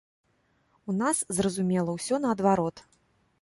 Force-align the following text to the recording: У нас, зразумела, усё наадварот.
У 0.89 0.95
нас, 1.01 1.21
зразумела, 1.41 1.89
усё 1.99 2.15
наадварот. 2.25 2.85